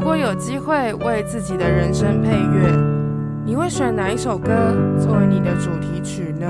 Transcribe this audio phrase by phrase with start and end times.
[0.00, 2.74] 如果有机会为自己的人生配乐，
[3.44, 4.48] 你会选哪一首歌
[4.98, 6.48] 作为你的主题曲呢？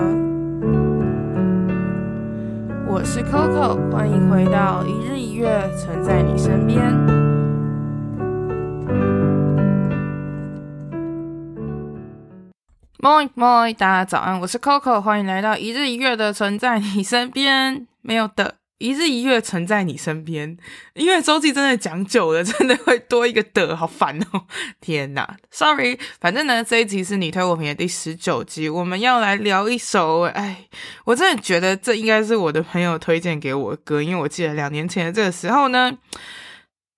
[2.87, 6.81] 我是 Coco，欢迎回到一日一月，存在你身边。
[13.01, 17.89] Moi moi，大家早安，我是 Coco，欢迎来到一日一月的存在你身边。
[18.01, 18.60] 没有的。
[18.81, 20.57] 一日一月存在你身边，
[20.95, 24.47] 因为周记真的讲久了，真的会多一个的，好烦哦！
[24.81, 30.67] 天哪，sorry，反正呢，这一集是你推我评的第十九集，我们要来聊一首，哎，
[31.05, 35.93] 我真的觉得这应该是我的朋友推荐给我的歌，因为我记得两年前的这个时候呢，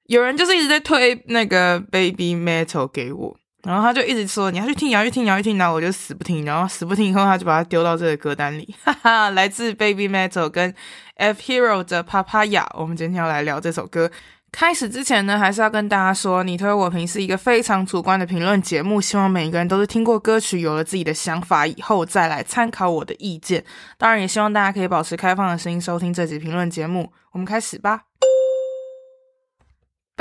[0.07, 3.37] 有人就是一直在推那个 Baby Metal 给我。
[3.63, 10.75] 然后他就一直说，你要去听，你要去听，你要去听，然后我就死不听，然后死不听以后他就把它丢到这个歌单里， 哈哈，来自 Baby Metal 跟
[11.17, 14.11] F.HERO 的 Papaya，我们今天要来聊这首歌。
[14.51, 23.65] 开始之前呢，还是要跟大家说，你推我评是一个非常主观的评论节目，希望每一个人都是听过歌曲，有了自己的想法以后再来参考我的意见。
[23.97, 27.11] 当然，也希望大家可以保持开放的心收听这集评论节目。
[27.31, 28.03] 我们开始吧。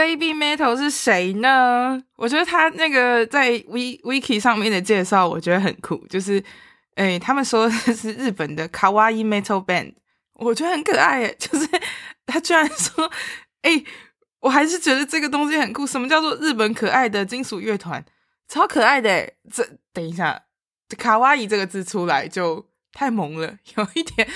[0.01, 2.01] Baby Metal 是谁呢？
[2.15, 5.95] 我觉得他那个在 Wiki 上面的介绍，我觉得很酷。
[6.07, 6.43] 就是，
[6.95, 9.93] 哎，他们说是日本的 Kawaii Metal Band，
[10.33, 11.27] 我觉得很可爱。
[11.37, 11.69] 就是
[12.25, 13.11] 他居然说，
[13.61, 13.83] 哎，
[14.39, 15.85] 我还是觉得这个东西很酷。
[15.85, 18.03] 什么叫做日本可爱的金属乐团？
[18.47, 19.31] 超可爱的！
[19.53, 19.63] 这
[19.93, 20.41] 等一下，
[20.97, 24.27] 卡哇伊这个字出来就太萌了，有一点。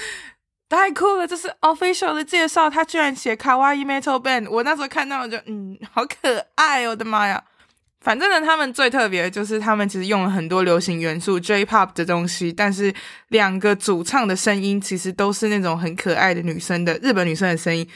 [0.75, 1.25] 太酷了！
[1.25, 4.49] 这是 official 的介绍，他居然写 Kawaii Metal Band。
[4.49, 7.41] 我那时候看到我就嗯，好可爱，我的妈呀！
[8.01, 12.93] 反正呢，他们最特别的就是他们其实用了很多流行元素 J-pop 的东西，但是
[13.29, 17.87] 两个主唱的声音其实都是那种很可爱的女生的日本女生的声音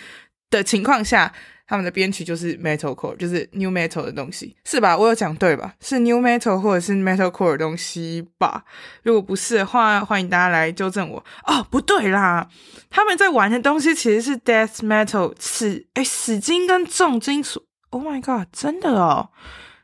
[0.49, 1.33] 的情况下。
[1.69, 4.97] 他们的编曲就是 metalcore，就是 new metal 的东西，是吧？
[4.97, 5.75] 我有讲对吧？
[5.79, 8.65] 是 new metal 或者是 metalcore 的东西吧？
[9.03, 11.23] 如果不是的话，欢迎大家来纠正我。
[11.45, 12.49] 哦，不对啦，
[12.89, 17.63] 他们在玩的东西其实是 death metal，死诶死金跟重金属。
[17.91, 19.29] Oh my god，真的哦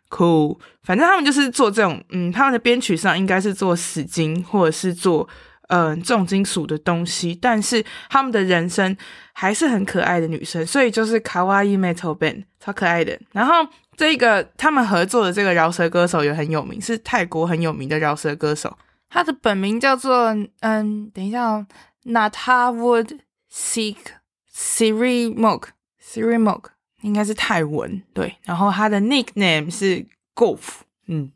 [0.09, 0.57] ，cool。
[0.81, 5.29] 反正他们就是做这种，嗯，他们的编曲上应该是做死金或者是做。
[5.67, 8.95] 嗯、重金属的东西，但是他们的人生
[9.33, 13.19] 还是很可爱的女生，所以就是卡哇伊 metal band，超可爱的。
[13.31, 13.67] 然后
[13.97, 18.77] 这个他们合作的这个饶舌歌手也很有名，是泰国很有名的饶舌歌手，
[19.09, 21.65] 他的本名叫做嗯，等一下哦
[22.05, 23.17] ，Nathawood
[23.51, 23.97] Seek
[24.53, 26.65] Sirimok，Sirimok
[27.01, 30.05] 应该是泰文对，然后他的 nickname 是
[30.35, 31.31] Golf，嗯，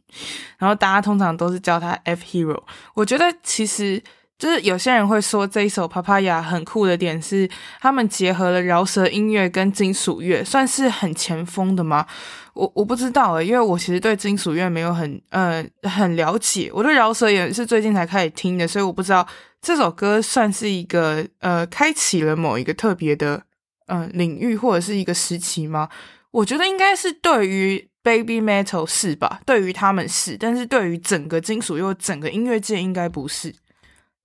[0.59, 2.61] 然后大家通常都是叫他 F.HERO，
[2.93, 4.03] 我觉得其实。
[4.39, 7.47] 就是有些人会说这一首《Papaya》很酷的点是，
[7.81, 12.07] 他们结合了饶舌音乐跟金属乐，算是很前锋的吗？
[12.53, 19.27] 我我不知道诶，因为我其实对金属乐没有很呃很了解，我对饶舌也是最近才开始听的，所以我不知道
[19.61, 23.43] 这首歌算是一个呃开启了某一个特别的
[23.87, 25.89] 呃领域或者是一个时期吗？
[26.31, 29.41] 我觉得应该是对于 Baby Metal 是吧？
[29.45, 33.53] 对于他们是，但是对于整个金属乐整个音乐界应该不是。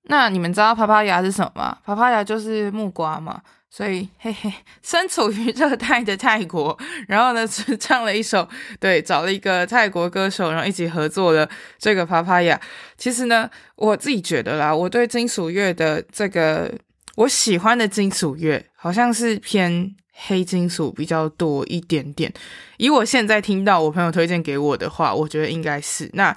[0.06, 6.78] 那你们知道 Papaya 是什么吗？Papaya 就是木瓜嘛，所以嘿嘿， 身处于热带的泰国，
[7.08, 8.46] 然后呢，只唱了一首，
[8.78, 11.48] 对，找了一个泰国歌手，然后一起合作了
[11.78, 12.60] 这个 Papaya。
[12.98, 16.70] 其实呢，我自己觉得啦，我对金属乐的这个
[17.16, 22.30] 我喜欢的金属乐，好像是偏黑金属比较多一点点。
[22.76, 26.36] 以我现在听到我朋友推荐给我的话，我觉得应该是那，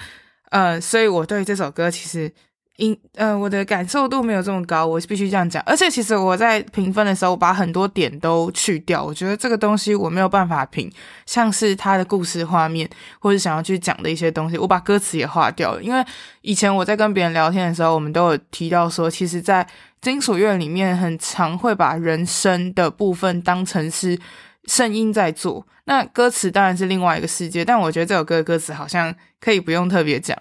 [0.51, 2.33] 呃，所以我对这首歌其实。
[2.77, 5.61] 因呃，我的感受度没有这么高，我必须这样讲。
[5.65, 9.03] 而且其实我在评分的时候，我把很多点都去掉。
[9.03, 10.91] 我觉得这个东西我没有办法评，
[11.25, 12.87] 像是他的故事画面，
[13.19, 15.81] 或者想要去讲的一些东西，我把歌词也划掉了。
[15.81, 16.05] 因为
[16.41, 19.67] 以前我在跟别人聊天的时候，我们都有提到说，其实，在
[19.99, 24.19] 金属乐里面，很常会把人声的部分当成是
[24.65, 25.65] 声音在做。
[25.85, 30.37] 那歌词当然是另外一个世界，但我觉得这首歌的歌词好像可以不用特别讲。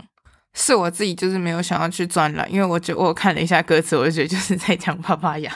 [0.59, 5.55] 是我自己就是没有想要去钻了，因为我觉得我看了一下歌词，我就觉得就是在讲巴巴牙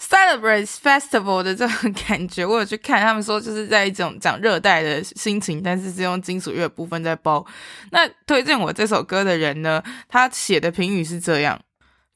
[0.00, 2.46] ，celebrate festival 的这种感觉。
[2.46, 7.44] 我有去看，他们说就是在一种讲热带的心情，但是是用金属乐部分在包。
[7.90, 11.60] 那推荐我这首歌的人呢，他写的评语是这样。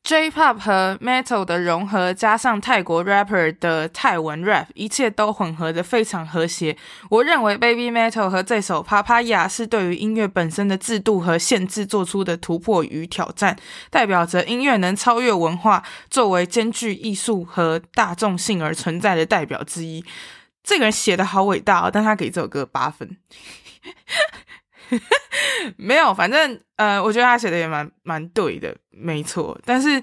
[0.04, 6.76] J-pop 和 metal 的融合，加上泰国 rapper 的泰文 rap，一切都混合得非常和谐。
[7.08, 13.56] 我认为 Baby Metal 和这首 Papaya 是对于音乐本身的制度和限制做出的突破与挑战，
[13.90, 20.04] 代表着音乐能超越文化，作为兼具艺术和大众性而存在的代表之一。
[20.64, 23.16] 这个人写的好伟大哦，但他给这首歌八分。
[25.76, 29.58] 没有，反正呃，我觉得他写的也蛮蛮对的，没错。
[29.64, 30.02] 但是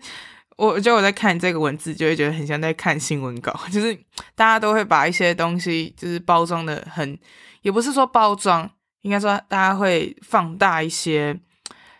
[0.57, 3.94] 我觉得我在看这个文字，就会觉得很像在看新闻稿， 就是
[4.36, 7.18] 大家都会把一些东西就是包装的很，
[7.62, 8.69] 也不是说包装，
[9.01, 11.38] 应该说大家会放大一些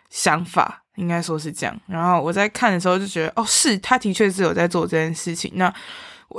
[0.10, 1.80] 想法，应该说是这样。
[1.88, 5.52] 然后我在看的时候就觉得，哦，是，他的确是有在做这件事情。
[5.56, 5.74] 那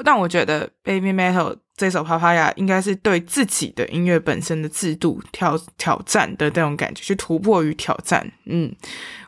[0.05, 1.57] 但我觉得 Baby Metal。
[1.81, 8.31] 这首《帕帕亚》应该是对自己的音乐本身的制度挑挑战的那种感觉，去突破与挑战。
[8.45, 8.71] 嗯，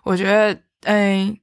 [0.03, 1.35] 我觉得，嗯，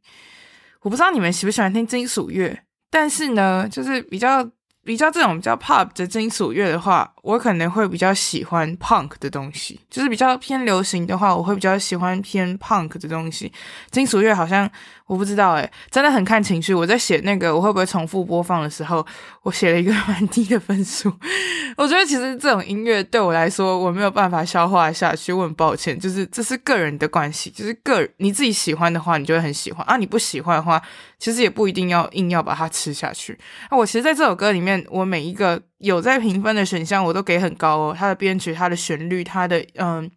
[0.82, 2.56] 我不知道你们喜不喜欢听金属乐，
[2.92, 4.48] 但是呢，就是比较。
[4.90, 9.80] 比较这种比较 pop 的金属乐的话，我可能会比较喜欢 punk 的东西。
[9.88, 13.54] 就是比较偏流行的话，我会比较喜欢偏 punk 的东西。
[13.92, 14.68] 金属乐好像
[15.06, 16.74] 我不知道诶，真的很看情绪。
[16.74, 19.06] 我在写那个我会不会重复播放的时候，
[19.44, 21.14] 我写了一个蛮低的分数。
[21.78, 25.32] 我觉得其实这种音乐对我来说，我没有办法消化下去。
[25.32, 30.82] 我很抱歉，就是这是个人的关系，就是个你自己喜欢的话，你就会很喜欢啊；你不喜欢的话，
[31.20, 33.38] 其实也不一定要硬要把它吃下去。
[33.70, 37.96] 那我其实在这首歌里面，我每一个有在评分的选项，我都给很高哦。
[37.98, 40.10] 它的编曲、它的旋律、它的嗯，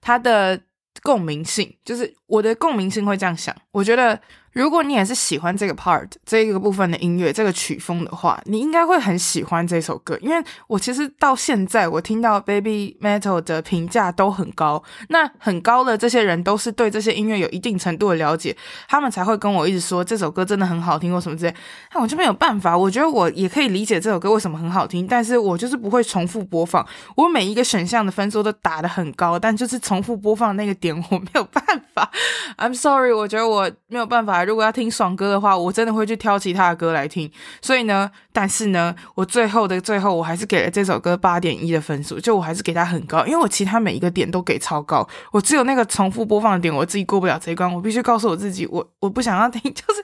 [0.00, 0.60] 它的
[1.02, 3.54] 共鸣性，就是我的共鸣性会这样想。
[3.70, 4.20] 我觉得。
[4.52, 10.18] 如果你也是喜欢这个 part 这个部分的音乐这个曲风的话，你应该会很喜欢这首歌。
[10.20, 18.54] 因为我其实到现在我听到 Baby Metal 的评价都很高，那很高的这些人都是对这些音乐有一定程度的了解，
[18.88, 21.54] 他们才会跟我一直说这首歌真的很好听或什么之类。
[21.94, 26.86] 那我就没有办法，我觉得我也可以理解这首歌为什么很好听，但是我就是不会重复播放。
[27.16, 31.64] 我每一个选项的分数都打得很高，但就是重复播放那个点我没有办
[31.94, 32.10] 法。
[32.58, 34.41] I'm sorry，我觉得我没有办法。
[34.44, 37.30] 如果要听爽歌的话，我真的会去挑其他的歌来听。
[37.60, 47.72] 所以呢，但是呢，我最后的最后，我还是给了这首歌八点一的分数，就我还是给它很高，因为我其他每一个点都给超高，我只有那个重复播放的点，我自己过不了这一关。
[47.72, 50.02] 我必须告诉我自己，我我不想要听， 就是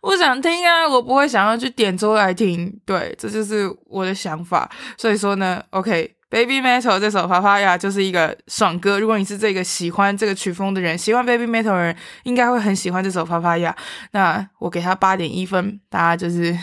[0.00, 2.72] 不想听啊，我不会想要去点出来听。
[2.84, 4.70] 对，这就是我的想法。
[4.96, 6.17] 所以说呢，OK。
[6.30, 9.00] Baby Metal 这首《啪啪呀》就是一个爽歌。
[9.00, 13.74] 如果你是这个喜欢这个曲风的人，喜欢 Baby Metal 的人，应该会很喜欢这首《啪啪呀》。
[14.10, 16.54] 那我给他八点一分，大家就是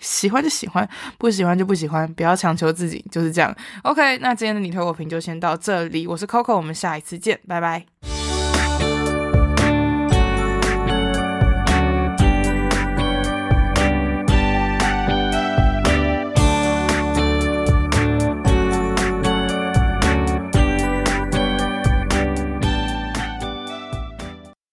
[0.00, 3.54] 喜欢就喜欢，不喜欢就不喜欢，不要强求自己，就是这样。
[3.84, 6.04] OK，那今天的你推我评就先到这里。
[6.04, 8.17] 我是 Coco，我们下一次见，拜拜。